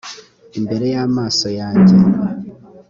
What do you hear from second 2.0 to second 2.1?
j